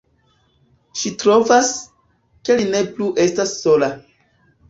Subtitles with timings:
[1.01, 1.69] Ŝi trovas,
[2.49, 3.91] ke li ne plu estas sola.